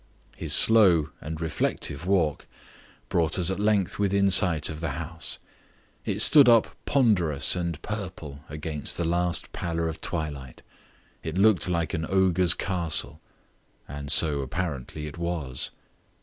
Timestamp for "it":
6.05-6.23, 11.21-11.37, 15.05-15.19